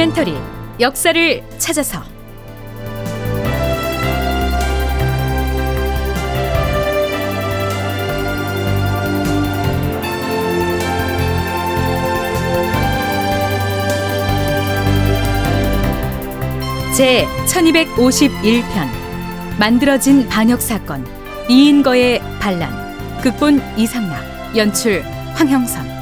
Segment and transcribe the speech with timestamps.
[0.00, 0.34] 다큐멘터리
[0.80, 2.02] 역사를 찾아서.
[16.96, 18.62] 제 1251편
[19.58, 21.06] 만들어진 반역 사건
[21.50, 25.02] 이인거의 반란 극본 이상락 연출
[25.34, 25.99] 황형선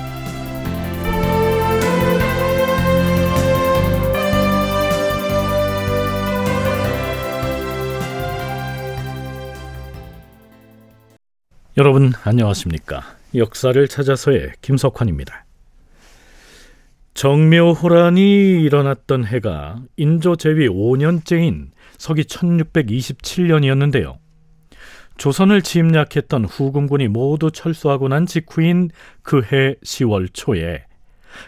[11.79, 13.03] 여러분 안녕하십니까?
[13.37, 15.45] 역사를 찾아서의 김석환입니다.
[17.15, 24.17] 정묘호란이 일어났던 해가 인조 제위 5년째인 서기 1627년이었는데요.
[25.19, 28.91] 조선을 침략했던 후금군이 모두 철수하고 난 직후인
[29.23, 30.85] 그 해 10월 초에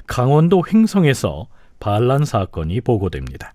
[0.07, 1.49] 강원도 횡성에서
[1.81, 3.53] 반란 사건이 보고됩니다.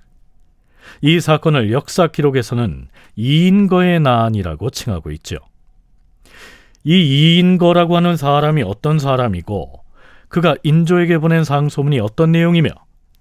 [0.99, 5.37] 이 사건을 역사 기록에서는 이인거의 난이라고 칭하고 있죠.
[6.85, 9.83] 이 이인거라고 하는 사람이 어떤 사람이고
[10.29, 12.69] 그가 인조에게 보낸 상소문이 어떤 내용이며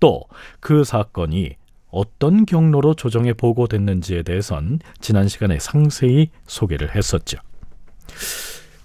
[0.00, 0.24] 또
[0.60, 1.56] 그 사건이
[1.90, 7.38] 어떤 경로로 조정에 보고됐는지에 대해선 지난 시간에 상세히 소개를 했었죠.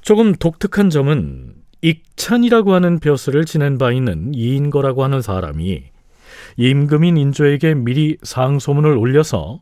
[0.01, 5.83] 조금 독특한 점은 익찬이라고 하는 벼슬을 지낸 바 있는 이인거라고 하는 사람이
[6.57, 9.61] 임금인 인조에게 미리 상소문을 올려서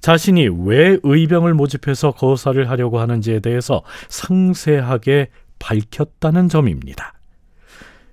[0.00, 7.14] 자신이 왜 의병을 모집해서 거사를 하려고 하는지에 대해서 상세하게 밝혔다는 점입니다.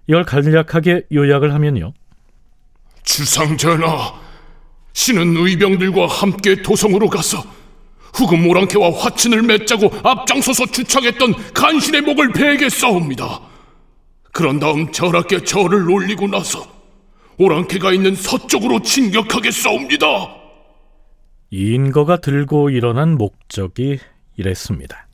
[0.08, 1.94] 이걸 간략하게 요약을 하면요.
[3.04, 4.14] 주상전하,
[4.94, 7.44] 신은 의병들과 함께 도성으로 가서
[8.14, 13.42] 후금 오랑캐와 화친을 맺자고 앞장서서 주창했던 간신의 목을 베게 싸웁니다.
[14.32, 16.66] 그런 다음 전하께 절을 올리고 나서
[17.38, 20.45] 오랑캐가 있는 서쪽으로 진격하게 싸웁니다.
[21.50, 24.00] 인거가 들고 일어난 목적이
[24.38, 25.08] 이랬습니다.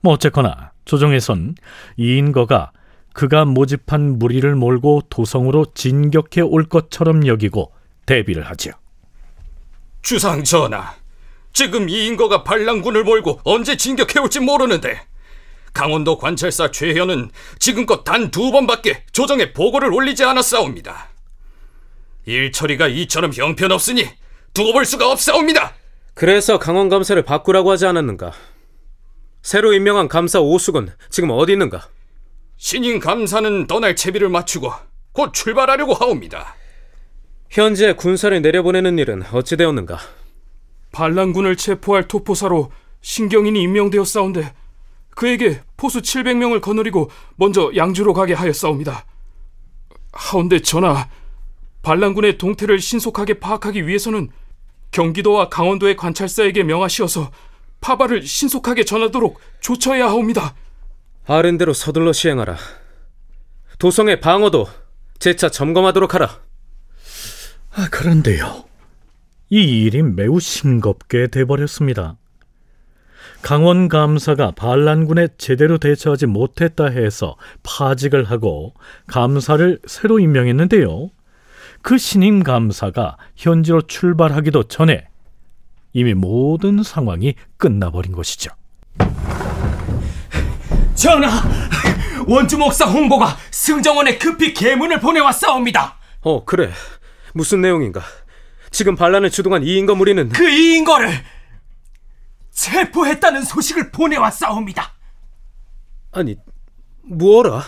[0.00, 1.54] 뭐 어쨌거나 조정에선
[1.96, 2.72] 이인거가
[3.12, 7.72] 그가 모집한 무리를 몰고 도성으로 진격해 올 것처럼 여기고
[8.06, 8.70] 대비를 하죠.
[10.02, 10.94] 주상 전하,
[11.52, 15.00] 지금 이 인거가 반란군을 몰고 언제 진격해 올지 모르는데
[15.72, 21.10] 강원도 관찰사 최현은 지금껏 단 두 번밖에 조정에 보고를 올리지 않았사옵니다.
[22.26, 24.08] 일 처리가 이처럼 형편없으니
[24.54, 25.74] 두고 볼 수가 없사옵니다.
[26.14, 28.32] 그래서 강원 감사를 바꾸라고 하지 않았는가?
[29.42, 31.88] 새로 임명한 감사 오숙은 지금 어디 있는가?
[32.56, 34.70] 신임 감사는 떠날 채비를 맞추고
[35.12, 36.54] 곧 출발하려고 하옵니다.
[37.48, 39.98] 현재 군사를 내려보내는 일은 어찌 되었는가?
[40.92, 44.52] 반란군을 체포할 토포사로 신경인이 임명되었사온데
[45.14, 49.04] 그에게 포수 700명을 거느리고 먼저 양주로 가게 하였사옵니다.
[50.12, 51.08] 하운데 전하,
[51.82, 54.28] 반란군의 동태를 신속하게 파악하기 위해서는
[54.90, 57.30] 경기도와 강원도의 관찰사에게 명하시어서
[57.80, 60.54] 파발을 신속하게 전하도록 조처해야 하옵니다.
[61.26, 62.56] 아른대로 서둘러 시행하라.
[63.78, 64.66] 도성의 방어도
[65.18, 66.40] 재차 점검하도록 하라.
[67.72, 68.64] 아, 그런데요.
[69.48, 72.16] 이 일이 매우 싱겁게 돼버렸습니다.
[73.42, 78.74] 강원 감사가 반란군에 제대로 대처하지 못했다 해서 파직을 하고
[79.06, 81.10] 감사를 새로 임명했는데요.
[81.82, 85.08] 그 신임 감사가 현지로 출발하기도 전에
[85.92, 88.50] 이미 모든 상황이 끝나버린 것이죠.
[90.94, 91.30] 전하,
[92.26, 95.96] 원주 목사 홍보가 승정원에 급히 계문을 보내왔사옵니다.
[96.22, 96.70] 어, 그래.
[97.32, 98.02] 무슨 내용인가?
[98.70, 101.10] 지금 반란을 주동한 이인거 무리는 그 이인거를
[102.50, 104.92] 체포했다는 소식을 보내왔사옵니다.
[106.12, 106.36] 아니,
[107.02, 107.64] 뭐어라?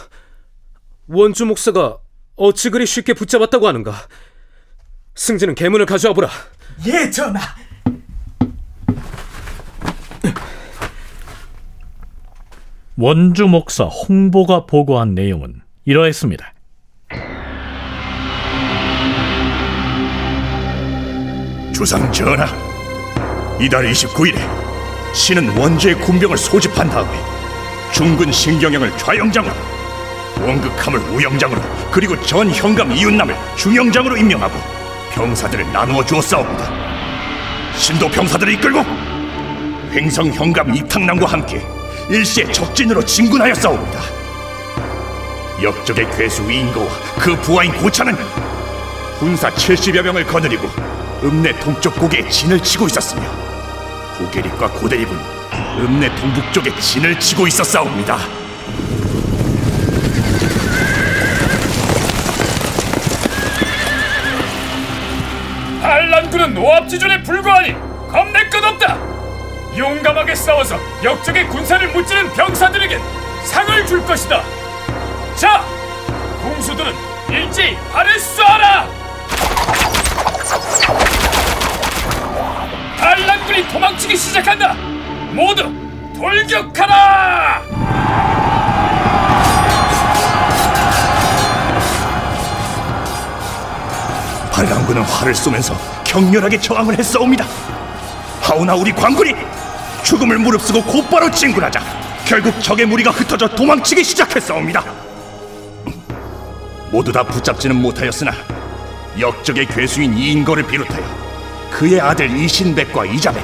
[1.09, 1.99] 원주 목사가
[2.37, 3.95] 어찌 그리 쉽게 붙잡았다고 하는가?
[5.15, 6.29] 승진은 계문을 가져와 보라.
[6.87, 7.41] 예, 전하.
[12.97, 16.53] 원주 목사 홍보가 보고한 내용은 이러했습니다.
[21.75, 22.47] 주상 전하,
[23.61, 24.37] 이달 29일에
[25.15, 27.11] 신은 원주의 군병을 소집한 다음에
[27.93, 29.72] 중근 신경영을 좌영장으로
[30.41, 34.55] 원극함을 우영장으로 그리고 전 현감 이윤남을 중영장으로 임명하고
[35.13, 36.71] 병사들을 나누어 주었사옵니다.
[37.77, 38.81] 신도 병사들을 이끌고
[39.93, 41.65] 횡성 현감 이탕남과 함께
[42.09, 44.01] 일시에 적진으로 진군하였사옵니다.
[45.63, 46.89] 역적의 괴수 위인거와
[47.19, 48.17] 그 부하인 고찬은
[49.19, 50.69] 군사 70여 명을 거느리고
[51.23, 53.23] 읍내 동쪽 고개에 진을 치고 있었으며
[54.19, 55.17] 고계립과 고대립은
[55.79, 58.42] 읍내 동북쪽에 진을 치고 있었사옵니다.
[66.63, 67.75] 노합지존에 불과하니
[68.09, 68.97] 겁낼 것 없다.
[69.77, 73.01] 용감하게 싸워서 역적의 군사를 무찌른 병사들에겐
[73.47, 74.41] 상을 줄 것이다.
[75.35, 75.65] 자,
[76.41, 76.93] 공수들은
[77.31, 78.87] 일제히 발을 쏘아라.
[82.97, 84.75] 반란군이 도망치기 시작한다.
[85.33, 85.65] 모두
[86.15, 87.63] 돌격하라.
[94.53, 97.47] 반란군은 활을 쏘면서 격렬하게 저항을 했사옵니다.
[98.43, 99.33] 하오나 우리 관군이
[100.05, 101.81] 죽음을 무릅쓰고 곧바로 진군하자
[102.27, 104.85] 결국 적의 무리가 흩어져 도망치기 시작했사옵니다.
[106.91, 108.31] 모두 다 붙잡지는 못하였으나
[109.19, 111.03] 역적의 괴수인 이인거를 비롯하여
[111.71, 113.43] 그의 아들 이신백과 이자백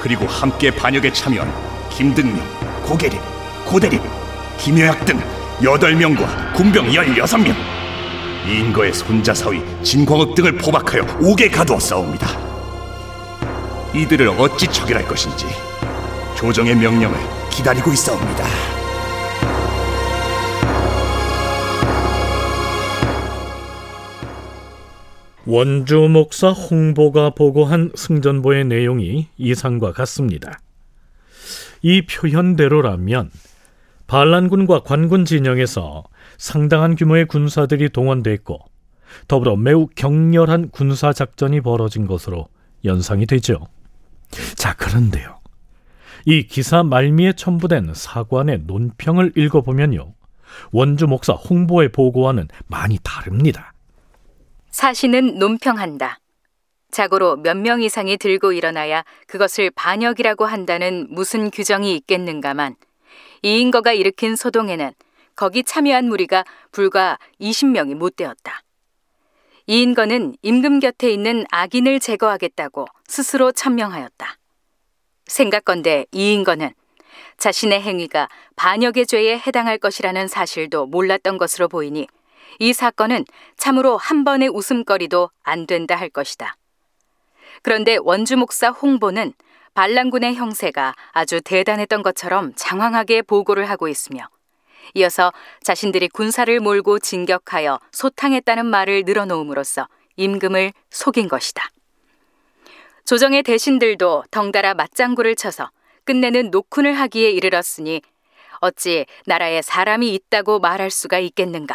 [0.00, 1.52] 그리고 함께 반역에 참여한
[1.90, 2.42] 김등명,
[2.82, 3.20] 고계림,
[3.66, 4.00] 고대림,
[4.56, 5.22] 김여약 등
[5.62, 7.54] 여덟 명과 군병 열여섯 명
[8.46, 12.28] 인거의 손자 사위 진광업 등을 포박하여 옥에 가두어 싸웁니다.
[13.94, 15.46] 이들을 어찌 처결할 것인지
[16.36, 17.16] 조정의 명령을
[17.50, 18.44] 기다리고 있사옵니다.
[25.46, 30.58] 원주 목사 홍보가 보고한 승전보의 내용이 이상과 같습니다.
[31.82, 33.30] 이 표현대로라면
[34.06, 36.04] 반란군과 관군 진영에서
[36.38, 38.58] 상당한 규모의 군사들이 동원됐고
[39.28, 42.48] 더불어 매우 격렬한 군사 작전이 벌어진 것으로
[42.84, 43.66] 연상이 되죠.
[44.56, 45.38] 자, 그런데요.
[46.26, 50.14] 이 기사 말미에 첨부된 사관의 논평을 읽어보면요.
[50.72, 53.72] 원주 목사 홍보의 보고와는 많이 다릅니다.
[54.70, 56.18] 사신은 논평한다.
[56.90, 62.76] 자고로 몇 명 이상이 들고 일어나야 그것을 반역이라고 한다는 무슨 규정이 있겠는가만
[63.42, 64.92] 이인거가 일으킨 소동에는
[65.36, 68.62] 거기 참여한 무리가 불과 20명이 못 되었다.
[69.66, 74.38] 이인거는 임금 곁에 있는 악인을 제거하겠다고 스스로 천명하였다.
[75.26, 76.72] 생각건대 이인거는
[77.38, 82.06] 자신의 행위가 반역의 죄에 해당할 것이라는 사실도 몰랐던 것으로 보이니
[82.58, 83.24] 이 사건은
[83.56, 86.56] 참으로 한 번의 웃음거리도 안 된다 할 것이다.
[87.62, 89.32] 그런데 원주 목사 홍보는
[89.74, 94.28] 반란군의 형세가 아주 대단했던 것처럼 장황하게 보고를 하고 있으며
[94.94, 95.32] 이어서
[95.62, 101.68] 자신들이 군사를 몰고 진격하여 소탕했다는 말을 늘어놓음으로써 임금을 속인 것이다.
[103.04, 105.70] 조정의 대신들도 덩달아 맞장구를 쳐서
[106.04, 108.02] 끝내는 노쿤을 하기에 이르렀으니
[108.60, 111.74] 어찌 나라에 사람이 있다고 말할 수가 있겠는가?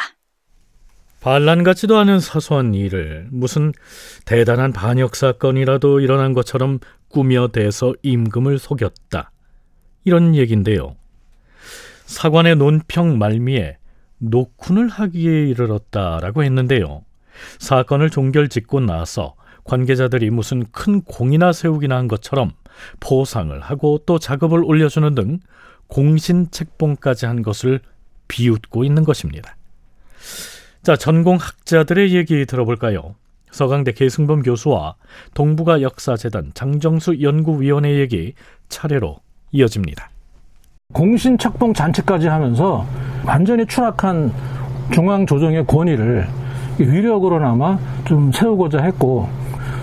[1.19, 3.73] 반란 같지도 않은 사소한 일을 무슨
[4.25, 6.79] 대단한 반역 사건이라도 일어난 것처럼
[7.09, 9.31] 꾸며대서 임금을 속였다.
[10.05, 10.95] 이런 얘긴데요.
[12.09, 13.77] 사관의 논평 말미에
[14.19, 17.03] 노쿤을 하기에 이르렀다라고 했는데요.
[17.59, 22.51] 사건을 종결 짓고 나서 관계자들이 무슨 큰 공이나 세우기나 한 것처럼
[22.99, 25.39] 포상을 하고 또 작업을 올려주는 등
[25.85, 27.79] 공신 책봉까지 한 것을
[28.27, 29.55] 비웃고 있는 것입니다.
[30.81, 33.13] 자, 전공 학자들의 얘기 들어볼까요?
[33.51, 34.95] 서강대 계승범 교수와
[35.35, 38.33] 동북아 역사재단 장정수 연구위원의 얘기
[38.67, 39.19] 차례로
[39.51, 40.09] 이어집니다.
[40.91, 42.83] 공신 책봉 잔치까지 하면서
[43.23, 44.31] 완전히 추락한
[44.91, 46.27] 중앙 조정의 권위를
[46.79, 49.29] 위력으로나마 좀 세우고자 했고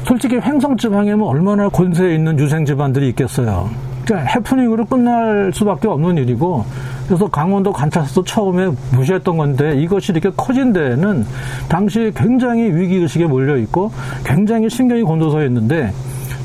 [0.03, 3.71] 솔직히 횡성 지방에는 얼마나 권세에 있는 유생 집안들이 있겠어요.
[4.05, 6.65] 그러니까 해프닝으로 끝날 수밖에 없는 일이고
[7.07, 11.25] 그래서 강원도 관찰소도 처음에 무시했던 건데 이것이 이렇게 커진 데에는
[11.69, 13.93] 당시 굉장히 위기의식에 몰려 있고
[14.25, 15.93] 굉장히 신경이 곤두서 있는데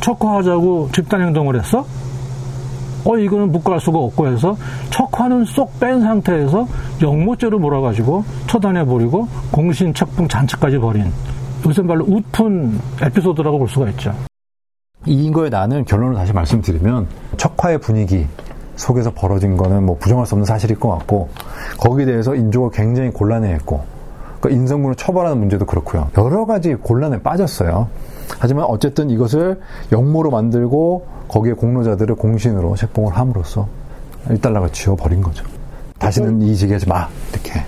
[0.02, 1.84] 척화하자고 집단행동을 했어?
[3.06, 4.56] 어 이거는 묵과할 수가 없고 해서
[4.90, 6.68] 척화는 쏙 뺀 상태에서
[7.02, 11.12] 영모죄로 몰아가지고 처단해 버리고 공신 책봉 잔치까지 벌인
[11.66, 14.14] 요새 말로 웃픈 에피소드라고 볼 수가 있죠.
[15.06, 18.28] 이인 거에 나는 결론을 다시 말씀드리면 척화의 분위기
[18.76, 21.30] 속에서 벌어진 거는 뭐 부정할 수 없는 사실일 것 같고
[21.78, 24.01] 거기에 대해서 인조가 굉장히 곤란해했고
[24.42, 26.10] 그러니까 인성군을 처벌하는 문제도 그렇고요.
[26.18, 27.90] 여러 가지 곤란에 빠졌어요.
[28.40, 29.60] 하지만 어쨌든 이것을
[29.92, 33.70] 역모로 만들고 거기에 공로자들을 공신으로 책봉을 함으로써
[34.30, 35.46] 일단락을 지워버린 거죠.
[36.00, 37.62] 다시는 이 얘기하지 마 이렇게.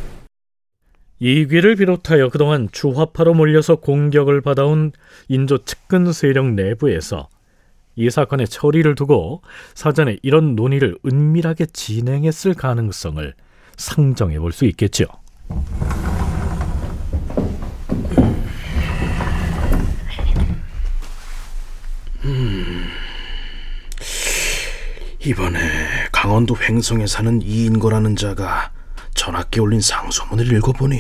[1.19, 4.91] 이귀를 비롯하여 그동안 주화파로 몰려서 공격을 받아온
[5.29, 7.29] 인조 측근 세력 내부에서
[7.95, 9.41] 이 사건의 처리를 두고
[9.75, 13.33] 사전에 이런 논의를 은밀하게 진행했을 가능성을
[13.77, 15.05] 상정해 볼 수 있겠죠.
[25.25, 25.59] 이번에
[26.11, 28.71] 강원도 횡성에 사는 이인거라는 자가
[29.15, 30.99] 전학기 올린 상소문을 읽어보니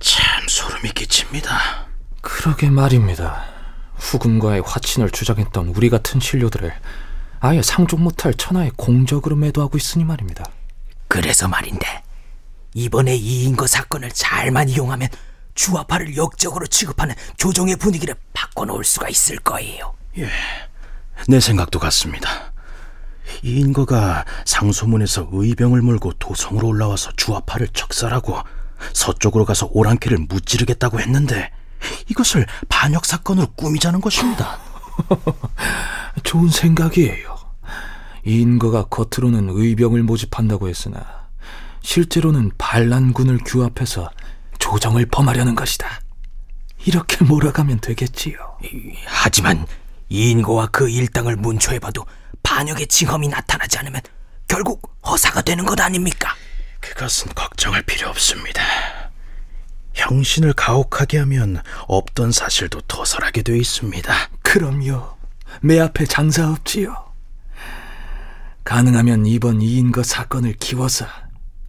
[0.00, 1.86] 참 소름이 끼칩니다.
[2.22, 3.44] 그러게 말입니다.
[3.96, 6.72] 후금과의 화친을 주장했던 우리 같은 신료들을
[7.40, 10.46] 아예 상종 못할 천하의 공적으로 매도하고 있으니 말입니다.
[11.06, 12.02] 그래서 말인데
[12.72, 15.10] 이번에 이인거 사건을 잘만 이용하면
[15.54, 19.92] 주화파를 역적으로 취급하는 조정의 분위기를 바꿔놓을 수가 있을 거예요.
[20.16, 20.30] 예,
[21.28, 22.53] 내 생각도 같습니다.
[23.42, 28.38] 이 인거가 상소문에서 의병을 몰고 도성으로 올라와서 주화파를 적살하고
[28.92, 31.50] 서쪽으로 가서 오랑캐를 무찌르겠다고 했는데
[32.10, 34.58] 이것을 반역 사건으로 꾸미자는 것입니다.
[36.22, 37.34] 좋은 생각이에요.
[38.26, 41.24] 이 인거가 겉으로는 의병을 모집한다고 했으나
[41.82, 44.10] 실제로는 반란군을 규합해서
[44.58, 46.00] 조정을 범하려는 것이다.
[46.86, 48.36] 이렇게 몰아가면 되겠지요.
[49.06, 52.04] 하지만 이 인거와 그 일당을 문초해봐도
[52.42, 54.00] 반역의 징험이 나타나지 않으면
[54.46, 56.34] 결국 허사가 되는 것 아닙니까?
[56.80, 58.62] 그것은 걱정할 필요 없습니다.
[59.94, 64.12] 형신을 가혹하게 하면 없던 사실도 도설하게 돼 있습니다.
[64.42, 65.16] 그럼요.
[65.60, 67.12] 매 앞에 장사 없지요.
[68.64, 71.06] 가능하면 이번 이인거 사건을 키워서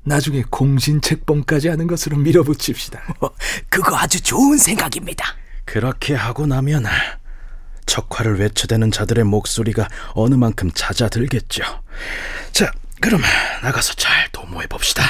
[0.03, 3.01] 나중에 공신책봉까지 하는 것으로 밀어붙입시다.
[3.69, 5.35] 그거 아주 좋은 생각입니다.
[5.65, 6.85] 그렇게 하고 나면
[7.85, 11.63] 적화를 외쳐대는 자들의 목소리가 어느 만큼 잦아들겠죠.
[12.51, 13.21] 자, 그럼
[13.63, 15.03] 나가서 잘 도모해 봅시다.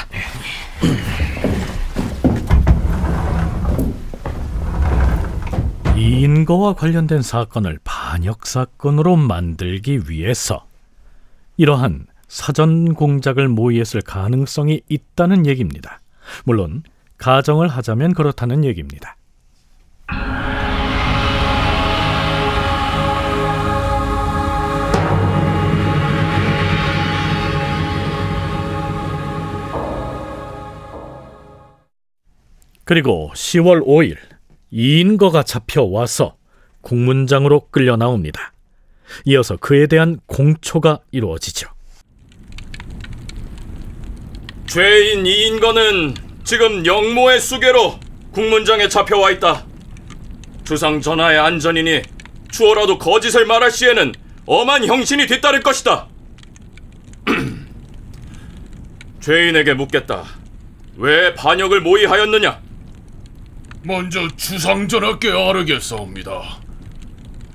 [5.96, 10.65] 이 인거와 관련된 사건을 반역 사건으로 만들기 위해서
[11.58, 16.01] 이러한 사전 공작을 모의했을 가능성이 있다는 얘기입니다.
[16.44, 16.84] 물론
[17.17, 19.15] 가정을 하자면 그렇다는 얘기입니다.
[32.86, 34.15] 그리고 10월 5일
[34.70, 36.36] 이인거가 잡혀와서
[36.82, 38.54] 국문장으로 끌려 나옵니다.
[39.25, 41.70] 이어서 그에 대한 공초가 이루어지죠.
[44.68, 46.13] 죄인 이인거는
[46.44, 48.00] 지금 영모의 수계로
[48.32, 49.65] 국문장에 잡혀와 있다.
[50.63, 52.01] 주상 전하의 안전이니
[52.51, 54.13] 추호라도 거짓을 말할 시에는
[54.46, 56.08] 엄한 형신이 뒤따를 것이다.
[59.22, 60.24] 죄인에게 묻겠다.
[60.98, 62.64] 왜 반역을 모의하였느냐?
[63.86, 66.60] 먼저 주상전하께 아르겠사옵니다.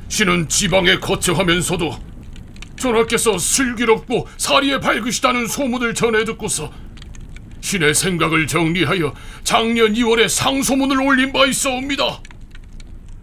[0.09, 1.99] 신은 지방에 거처하면서도
[2.79, 6.73] 전하께서 슬기롭고 사리에 밝으시다는 소문을 전해 듣고서
[7.61, 12.21] 신의 생각을 정리하여 작년 2월에 상소문을 올린 바 있사옵니다.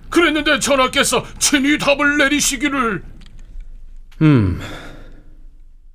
[0.10, 3.04] 그랬는데 전하께서 친히 답을 내리시기를
[4.22, 4.60] 음.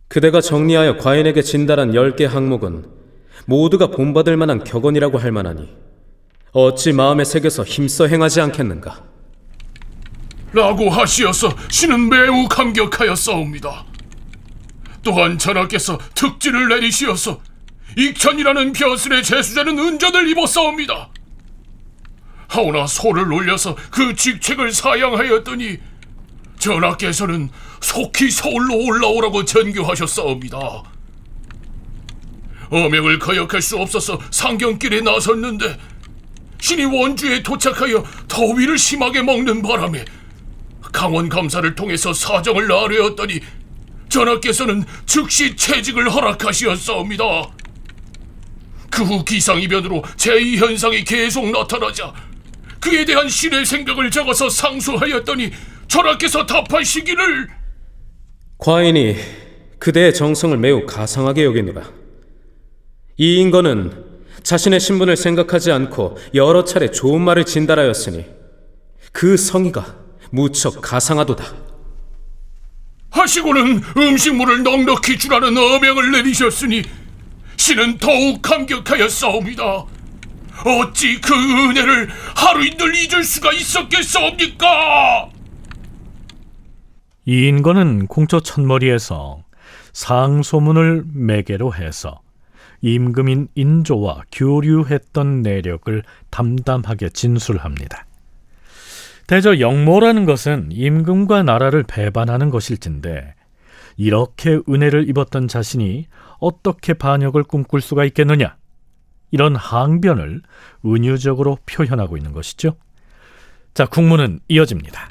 [0.08, 2.86] 그대가 정리하여 과인에게 진달한 10개 항목은
[3.46, 5.91] 모두가 본받을 만한 격언이라고 할 만하니
[6.52, 9.02] 어찌 마음에 새겨서 힘써 행하지 않겠는가?
[10.52, 13.86] 라고 하시어서 신은 매우 감격하였사옵니다.
[15.02, 17.40] 또한 전하께서 특지를 내리시어서
[17.96, 21.08] 익천이라는 벼슬의 제수자는 은전을 입었사옵니다.
[22.48, 25.78] 하오나 소를 올려서 그 직책을 사양하였더니
[26.58, 27.48] 전하께서는
[27.80, 30.58] 속히 서울로 올라오라고 전교하셨사옵니다.
[32.70, 35.78] 어명을 거역할 수 없어서 상경길에 나섰는데
[36.62, 40.04] 신이 원주에 도착하여 더위를 심하게 먹는 바람에
[40.92, 43.40] 강원 감사를 통해서 사정을 아뢰었더니
[44.08, 47.24] 전하께서는 즉시 채직을 허락하시었사옵니다.
[48.90, 52.12] 그 후 기상이변으로 제2 현상이 계속 나타나자
[52.78, 55.50] 그에 대한 신의 생각을 적어서 상소하였더니
[55.88, 57.48] 전하께서 답하시기를
[58.58, 59.16] 과인이
[59.80, 61.82] 그대의 정성을 매우 가상하게 여기노라.
[63.16, 64.11] 이 인거는
[64.42, 68.26] 자신의 신분을 생각하지 않고 여러 차례 좋은 말을 진달하였으니
[69.12, 69.96] 그 성의가
[70.30, 71.44] 무척 가상하도다.
[73.10, 76.82] 하시고는 음식물을 넉넉히 주라는 어명을 내리셨으니
[77.56, 79.84] 신은 더욱 감격하였사옵니다.
[80.64, 85.28] 어찌 그 은혜를 하루 이틀 잊을 수가 있었겠사옵니까?
[87.26, 89.44] 이인거는 공초 첫머리에서
[89.92, 92.21] 상소문을 매개로 해서
[92.82, 98.06] 임금인 인조와 교류했던 내력을 담담하게 진술합니다.
[99.26, 103.34] 대저 영모라는 것은 임금과 나라를 배반하는 것일진데
[103.96, 106.06] 이렇게 은혜를 입었던 자신이
[106.38, 108.56] 어떻게 반역을 꿈꿀 수가 있겠느냐?
[109.30, 110.42] 이런 항변을
[110.84, 112.76] 은유적으로 표현하고 있는 것이죠.
[113.74, 115.08] 자, 국문은 이어집니다.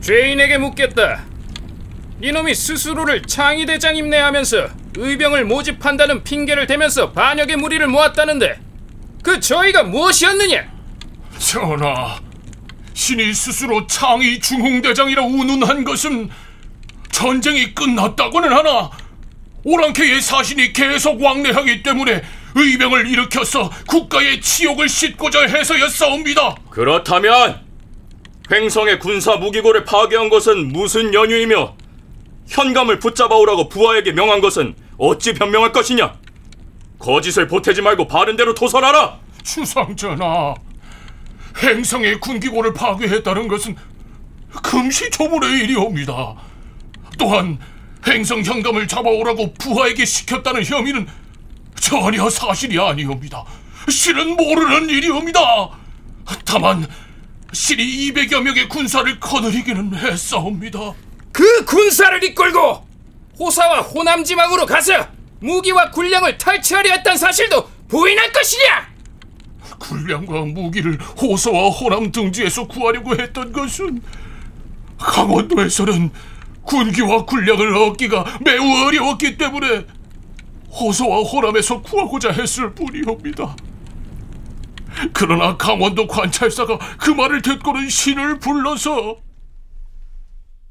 [0.00, 1.24] 죄인에게 묻겠다.
[2.20, 8.58] 이놈이 스스로를 창의대장 임내하면서 의병을 모집한다는 핑계를 대면서 반역의 무리를 모았다는데
[9.22, 10.64] 그 저희가 무엇이었느냐?
[11.38, 12.18] 전하,
[12.94, 16.30] 신이 스스로 창의 중흥대장이라 운운한 것은
[17.10, 18.90] 전쟁이 끝났다고는 하나
[19.64, 22.22] 오랑캐의 사신이 계속 왕래하기 때문에
[22.54, 26.54] 의병을 일으켜서 국가의 치욕을 씻고자 해서였사옵니다.
[26.70, 27.60] 그렇다면
[28.50, 31.76] 횡성의 군사 무기고를 파괴한 것은 무슨 연유이며
[32.48, 36.14] 현감을 붙잡아오라고 부하에게 명한 것은 어찌 변명할 것이냐?
[36.98, 39.18] 거짓을 보태지 말고 바른 대로 토설하라.
[39.42, 40.54] 주상전하,
[41.62, 43.76] 행성의 군기고를 파괴했다는 것은
[44.62, 46.34] 금시초문의 일이옵니다.
[47.18, 47.58] 또한
[48.06, 51.06] 행성 현감을 잡아오라고 부하에게 시켰다는 혐의는
[51.80, 53.44] 전혀 사실이 아니옵니다.
[53.88, 55.70] 실은 모르는 일이옵니다.
[56.44, 56.86] 다만
[57.52, 60.94] 실이 200여 명의 군사를 거느리기는 했사옵니다.
[61.36, 62.86] 그 군사를 이끌고
[63.38, 65.06] 호사와 호남 지방으로 가서
[65.40, 68.88] 무기와 군량을 탈취하려 했던 사실도 부인할 것이냐?
[69.78, 74.00] 군량과 무기를 호서와 호남 등지에서 구하려고 했던 것은
[74.98, 76.10] 강원도에서는
[76.62, 79.84] 군기와 군량을 얻기가 매우 어려웠기 때문에
[80.70, 83.54] 호서와 호남에서 구하고자 했을 뿐이옵니다.
[85.12, 89.25] 그러나 강원도 관찰사가 그 말을 듣고는 신을 불러서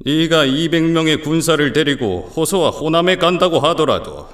[0.08, 4.30] 이가 200명의 군사를 데리고 호소와 호남에 간다고 하더라도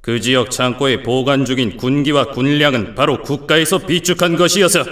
[0.00, 4.84] 그 지역 창고에 보관 중인 군기와 군량은 바로 국가에서 비축한 것이어서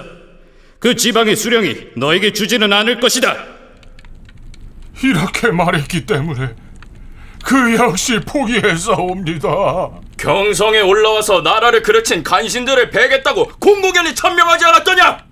[0.80, 3.36] 그 지방의 수령이 너에게 주지는 않을 것이다.
[5.04, 6.52] 이렇게 말했기 때문에
[7.44, 9.48] 그 역시 포기했사옵니다.
[10.16, 15.26] 경성에 올라와서 나라를 그르친 간신들을 베겠다고 공공연히 천명하지 않았더냐?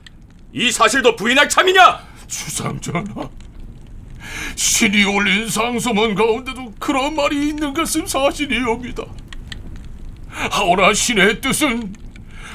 [0.52, 2.00] 이 사실도 부인할 참이냐?
[2.28, 3.28] 주상전하,
[4.54, 9.04] 신이 올린 상소문 가운데도 그런 말이 있는 것은 사실이옵니다.
[10.28, 11.94] 하오나 신의 뜻은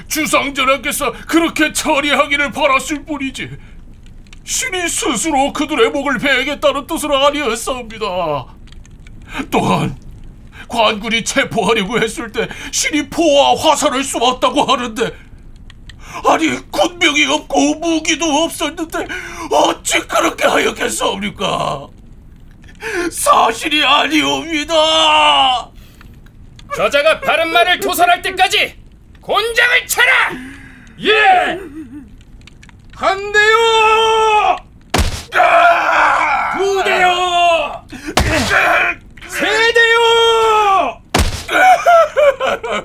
[0.08, 3.49] 주상전하께서 그렇게 처리하기를 바랐을 뿐이지
[4.43, 8.45] 신이 스스로 그들의 목을 베겠다는 뜻은 아니었사옵니다.
[9.49, 9.97] 또한
[10.67, 15.12] 관군이 체포하려고 했을 때 신이 포와 화살을 쏘았다고 하는데
[16.23, 19.08] 아니 군병이 없고 무기도 없었는데
[19.51, 21.88] 어찌 그렇게 하였겠사옵니까?
[23.12, 25.69] 사실이 아니옵니다.
[26.75, 28.75] 저자가 바른 말을 토설할 때까지
[29.21, 30.32] 곤장을 쳐라!
[31.01, 31.60] 예!
[32.93, 34.56] 한대요!
[36.58, 37.86] 두대요!
[39.28, 41.01] 세대요!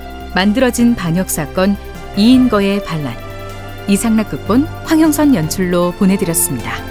[0.33, 1.75] 만들어진 반역 사건
[2.17, 3.15] 이인거의 반란
[3.87, 6.90] 이상락 극본 황형선 연출로 보내드렸습니다.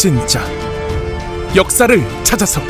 [0.00, 0.40] 진짜.
[1.54, 2.62] 역사를 찾아서